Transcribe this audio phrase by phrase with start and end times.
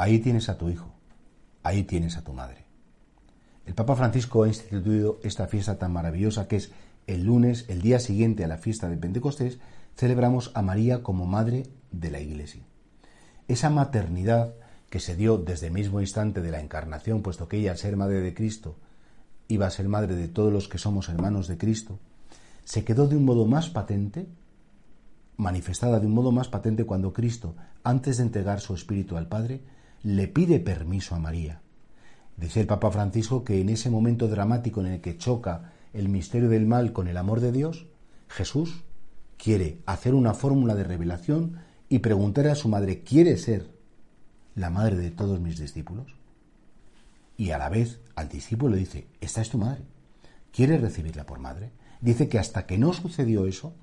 [0.00, 0.94] ahí tienes a tu hijo,
[1.62, 2.64] ahí tienes a tu madre.
[3.66, 6.72] El Papa Francisco ha instituido esta fiesta tan maravillosa que es
[7.06, 9.58] el lunes, el día siguiente a la fiesta de Pentecostés,
[9.96, 12.62] celebramos a María como madre de la Iglesia.
[13.46, 14.54] Esa maternidad
[14.88, 17.98] que se dio desde el mismo instante de la encarnación, puesto que ella, al ser
[17.98, 18.76] madre de Cristo,
[19.48, 21.98] iba a ser madre de todos los que somos hermanos de Cristo,
[22.64, 24.28] se quedó de un modo más patente,
[25.36, 29.60] manifestada de un modo más patente cuando Cristo, antes de entregar su espíritu al Padre,
[30.02, 31.60] le pide permiso a María.
[32.36, 36.48] Dice el Papa Francisco que en ese momento dramático en el que choca el misterio
[36.48, 37.86] del mal con el amor de Dios,
[38.28, 38.84] Jesús
[39.36, 43.70] quiere hacer una fórmula de revelación y preguntar a su madre, ¿quiere ser
[44.54, 46.14] la madre de todos mis discípulos?
[47.36, 49.82] Y a la vez al discípulo le dice, esta es tu madre,
[50.52, 51.72] ¿quieres recibirla por madre?
[52.00, 53.74] Dice que hasta que no sucedió eso,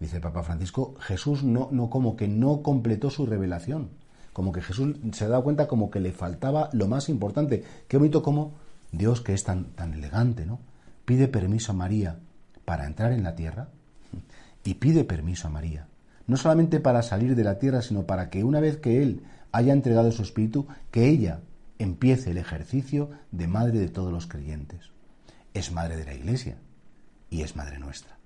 [0.00, 3.90] dice el Papa Francisco, Jesús no, no como que no completó su revelación,
[4.34, 7.64] como que Jesús se da cuenta como que le faltaba lo más importante.
[7.88, 8.52] Qué bonito como
[8.92, 10.58] Dios que es tan, tan elegante, ¿no?
[11.06, 12.18] Pide permiso a María
[12.64, 13.68] para entrar en la tierra
[14.64, 15.86] y pide permiso a María,
[16.26, 19.72] no solamente para salir de la tierra, sino para que una vez que Él haya
[19.72, 21.40] entregado su espíritu, que ella
[21.78, 24.90] empiece el ejercicio de madre de todos los creyentes.
[25.54, 26.56] Es madre de la Iglesia
[27.30, 28.18] y es madre nuestra.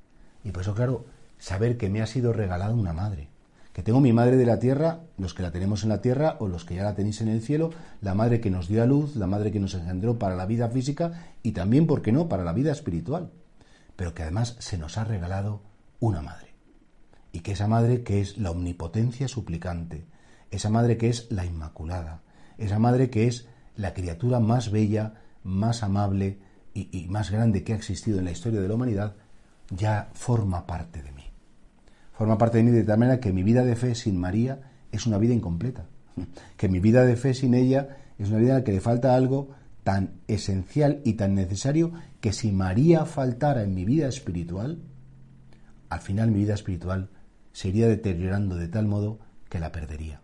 [0.43, 1.05] Y por eso, claro,
[1.37, 3.29] saber que me ha sido regalada una madre,
[3.73, 6.49] que tengo mi madre de la tierra, los que la tenemos en la tierra o
[6.49, 9.15] los que ya la tenéis en el cielo, la madre que nos dio a luz,
[9.17, 12.45] la madre que nos engendró para la vida física y también, ¿por qué no?, para
[12.45, 13.31] la vida espiritual,
[13.97, 15.63] pero que además se nos ha regalado
[16.01, 16.55] una madre.
[17.33, 20.07] Y que esa madre que es la omnipotencia suplicante,
[20.51, 22.23] esa madre que es la Inmaculada,
[22.57, 26.39] esa madre que es la criatura más bella, más amable
[26.75, 29.17] y, más grande que ha existido en la historia de la humanidad,
[29.71, 31.18] ya forma parte de mí.
[32.19, 34.59] Forma parte de mí de tal manera que mi vida de fe sin María
[34.91, 35.87] es una vida incompleta.
[36.57, 39.15] Que mi vida de fe sin ella es una vida en la que le falta
[39.15, 39.51] algo
[39.85, 44.81] tan esencial y tan necesario que si María faltara en mi vida espiritual,
[45.91, 47.09] al final mi vida espiritual
[47.53, 50.21] se iría deteriorando de tal modo que la perdería.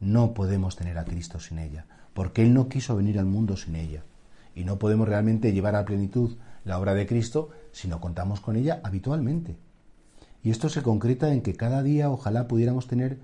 [0.00, 3.76] No podemos tener a Cristo sin ella, porque Él no quiso venir al mundo sin
[3.76, 4.02] ella.
[4.56, 8.56] Y no podemos realmente llevar a plenitud la obra de Cristo si no contamos con
[8.56, 9.69] ella habitualmente.
[10.42, 13.18] Y esto se concreta en que cada día ojalá pudiéramos tener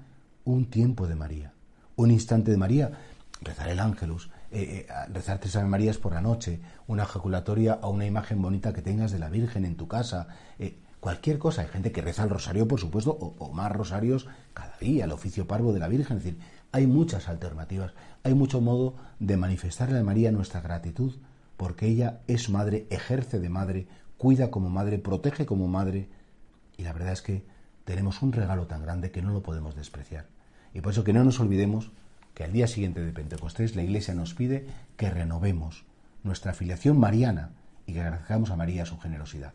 [0.45, 1.53] un tiempo de María,
[1.97, 2.93] un instante de María,
[3.41, 7.91] rezar el ángelus, eh, eh, rezar tres Ave Marías por la noche, una ejaculatoria o
[7.91, 10.29] una imagen bonita que tengas de la Virgen en tu casa,
[10.59, 11.63] eh, cualquier cosa.
[11.63, 15.47] Hay gente que reza el rosario, por supuesto, o, más rosarios cada día, el oficio
[15.47, 16.19] parvo de la Virgen.
[16.19, 16.41] Es decir,
[16.73, 21.15] hay muchas alternativas, hay mucho modo de manifestarle a María nuestra gratitud,
[21.57, 23.89] porque ella es madre, ejerce de madre,
[24.19, 26.09] cuida como madre, protege como madre,
[26.77, 27.45] y la verdad es que
[27.85, 30.27] tenemos un regalo tan grande que no lo podemos despreciar.
[30.75, 31.91] Y por eso que no nos olvidemos
[32.35, 34.67] que al día siguiente de Pentecostés la Iglesia nos pide
[34.97, 35.85] que renovemos
[36.23, 37.51] nuestra afiliación mariana
[37.87, 39.53] y que agradezcamos a María su generosidad.